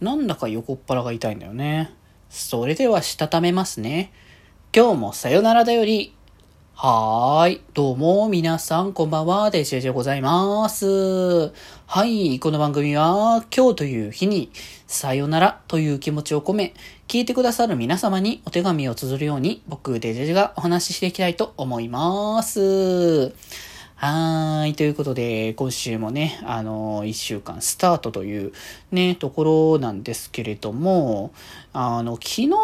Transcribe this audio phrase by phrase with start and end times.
[0.00, 1.92] なんだか横っ腹が痛いんだよね。
[2.30, 4.12] それではしたためますね。
[4.72, 6.14] 今日もさよならだより。
[6.74, 7.62] はーい。
[7.74, 9.50] どうも、皆さん、こんばんは。
[9.50, 11.52] デジェジでございます。
[11.86, 12.38] はい。
[12.38, 14.52] この番組は、今日という日に、
[14.86, 16.74] さよならという気持ちを込め、
[17.08, 23.34] 聞いてくださる皆様にお手紙を綴るように、僕、デジェジェがお話ししていきたいと思います。
[24.00, 24.74] はーい。
[24.76, 28.52] ということで、今週もね、あの、一週間スタートという
[28.92, 31.32] ね、ところなんですけれども、
[31.72, 32.56] あの、昨日の、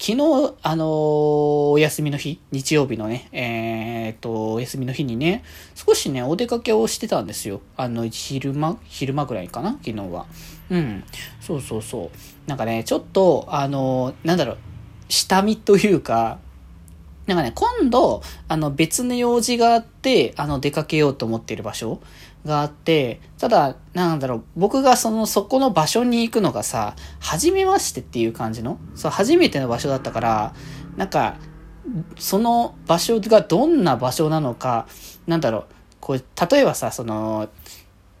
[0.00, 5.44] 昨日、あの、お休みの日、日曜日のね、えー、っと、お休みの日にね、
[5.76, 7.60] 少しね、お出かけをしてたんですよ。
[7.76, 10.26] あの、昼間、昼間ぐらいかな昨日は。
[10.70, 11.04] うん。
[11.40, 12.48] そうそうそう。
[12.48, 14.58] なんかね、ちょっと、あの、なんだろう、
[15.08, 16.40] 下見というか、
[17.28, 22.00] なんかね、今度、あの、別の用事があって、あの、出かけようと思っている場所
[22.46, 30.54] があって、ただ、なんだろう、僕がその、そこの場所に行くのがさ、初めましてっていう感じの、そう、初めての場所だったから、
[30.96, 31.36] なんか、
[32.18, 34.86] その場所がどんな場所なのか、
[35.26, 35.64] なんだろう、
[36.00, 37.50] こう、例えばさ、その、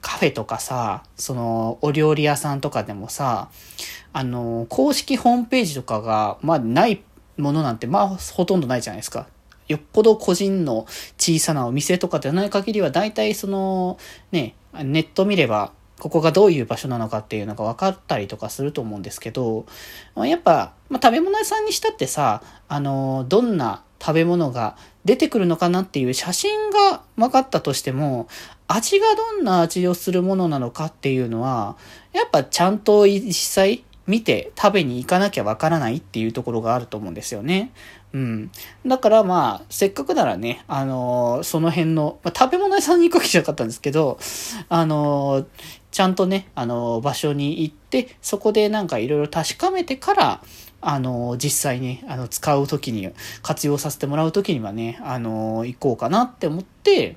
[0.00, 3.50] カフェとかさ、その、お料理屋さんとかでもさ、
[4.14, 7.02] あの、公式ホームページとかが、まあ、ない
[7.36, 9.26] ものなんて、まあ、ほとんどないじゃないですか。
[9.68, 13.98] よっぽど個人の小さなお店とかでない限りは、大体その、
[14.32, 19.64] ね、ネット見れば、ここがどういう場所なのかっていうのが分かったりとかすると思うんですけど、
[20.14, 28.28] まあ、やっぱ、まあ、食べ物屋さんにしたってさ、あの、どんな食べ物が出てくるのかなっていう写真が分かったとしても、
[28.66, 31.76] 味がどんな味をするものなのかっていうのは、
[32.12, 37.72] やっぱちゃんと実際見て食べに行かなきゃわからないっていうところがあると思うんですよね。
[38.12, 38.50] うん。
[38.86, 44.18] だからまあ、せっかくならね、あのーその辺の、まあ、食べ物屋さんに行くわけじゃなかったんですけど、
[44.68, 45.46] あのー
[45.90, 50.42] ちゃんとね、あのー場所に行って、そこでなんかいろいろ確かめてから、
[50.86, 53.10] あの実際ね、あの、使うときに、
[53.42, 57.16] 活用させてもらうときにはね、あの行こうかなって思って、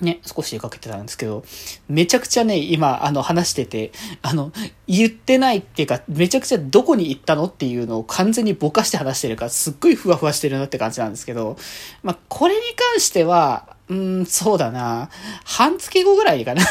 [0.00, 1.44] ね、少し出かけてたんですけど、
[1.88, 4.52] めちゃくちゃね、今、あの、話してて、あの、
[4.86, 11.56] 言ってないっていうか、めちゃくちゃどこに行ったのっていうのを完全にぼかして話してるから、すっごいふわふわしてるなって感じなんですけど、
[12.02, 15.10] まあ、これに関しては、うーん、そうだな、
[15.44, 16.62] 半月後ぐらいかな。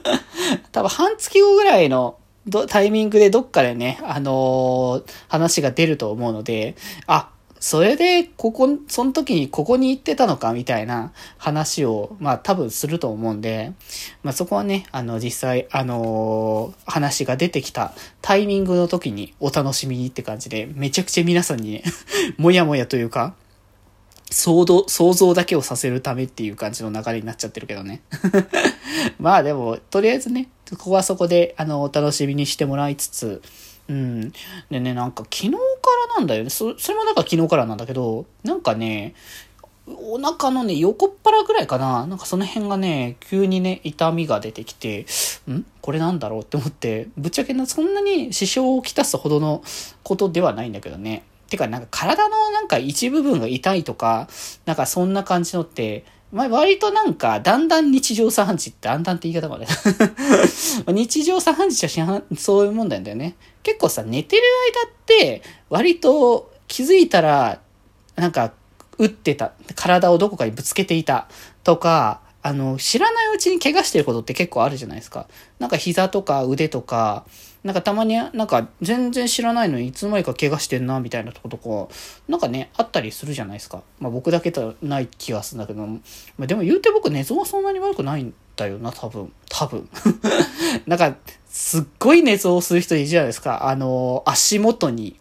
[0.72, 2.18] 多分半月後ぐらいの
[2.68, 6.76] タイミングでどっかでね、あのー話が出ると思うので、
[7.06, 7.30] あ、
[7.60, 13.72] それで、ここ、その時にここに行ってたのかみたいな話を、まあ多分すると思うんで、
[14.22, 17.92] まあそこはね、あの実際、あのー話が出てきた
[18.22, 21.84] タイミングの時にお楽しみにって感じで、めちゃくちゃ皆さんにね、
[22.38, 23.34] もやもやというか、
[24.30, 28.02] 想像、想像だけをさせるためっていう感じの流れになっちゃってるけどね。
[29.18, 33.42] まあでも、とりあえずね、ここはそこで、あの、お楽しみにしてもらいつつ、
[33.88, 34.32] うん。
[34.70, 35.52] でね、なんか昨日
[35.88, 36.50] からなんだよね。
[36.50, 39.14] そそれもなんか昨日からなんだけど、なんかね、
[39.86, 42.06] お腹のね、横っ腹ぐらいかな。
[42.06, 45.06] なんかその辺がね、急にね、痛みが出てきて、
[45.50, 45.64] ん？
[45.80, 49.62] これなんだろうって思って、ぶっちゃけな、そんなに支障をきたすほどの
[50.02, 51.24] ことではないんだけどね。
[51.48, 54.28] てか、なんか体のなんか一部分が痛いとか、
[54.66, 59.66] なんかそんな感じのって、まあ、割となんか、だんだん日常茶飯事って、だんだんって言い方 まで。
[60.88, 63.36] 日常茶飯事じゃしはそういうもんだよね。
[63.62, 64.42] 結構さ、寝てる
[64.74, 67.60] 間って、割と気づいたら、
[68.16, 68.52] なんか、
[68.98, 69.52] 打ってた。
[69.74, 71.28] 体をどこかにぶつけていた。
[71.64, 75.28] とか、あの、知らないうちに怪我してることって結構あるじゃないですか。
[75.58, 77.26] なんか膝とか腕とか、
[77.62, 81.94] なんかたまになんか全然知らないのにいつの間にか怪我してんなみたいなとことか、
[82.26, 83.82] なんかね、あったりするじゃないですか。
[84.00, 85.98] まあ僕だけとない気がするんだけど、ま
[86.44, 89.30] あでも言うて僕寝相はそんなに悪くないんだよな、多分。
[89.50, 89.86] 多分。
[90.86, 91.16] なんか、
[91.50, 93.68] すっごい寝相する人いるじゃないですか。
[93.68, 95.18] あの、足元に、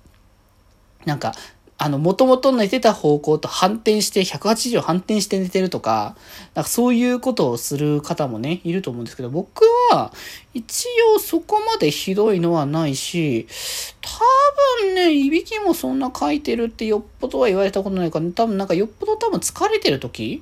[1.03, 1.33] なんか、
[1.79, 6.15] あの、元々寝てた方向と反転して、180反転して寝てるとか、
[6.55, 10.11] なんかそういうことをする方もね、いると思うんですけど、僕は、
[10.55, 13.47] 一応そこまでひどいのはないし、
[14.01, 14.09] 多
[14.85, 20.41] 分ね、いびきもそんな書いてるってよっぽどは言われたことないから、ね多分なんかよっぽど多分疲れてる時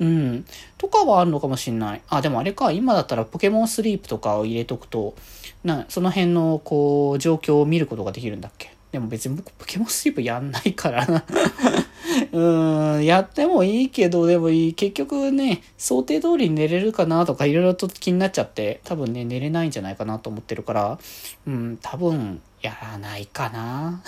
[0.00, 0.44] うん。
[0.78, 2.02] とかはあるのかもしんない。
[2.08, 5.14] あ、でもあれか、今だったらポケモンスリープとかを入れとくと、
[5.62, 8.72] な、その辺の、こう、状況を見ることができるんだっけ？
[8.92, 11.24] でも別に僕ポケモンスリープやんないからな。
[12.32, 14.74] うん、やってもいいけど、でもいい。
[14.74, 20.98] 結局ね、想定通り寝れるかなとかいろいろと気になっちゃって、多分ね、寝れないんじゃないかなと思ってるから、
[21.46, 24.02] うん、多分やらないかな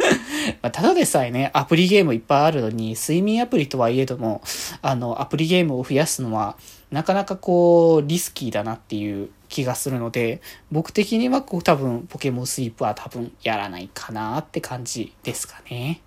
[0.60, 4.42] まあ、ただでさえね、アプリゲームいっぱいあるのに、睡眠アプリとはいえども、
[4.82, 6.56] あの、アプリゲームを増やすのは、
[6.90, 16.02] なかなかこう、リスキーだなっていう気がするので、僕的にはこう多分、ポケモンスイープは多分やらないかなって感じですかね。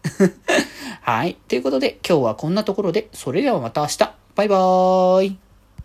[1.02, 1.36] はい。
[1.48, 3.98] ということで、今日はこんなところで、それではまた明日。
[4.36, 5.47] バイバーイ。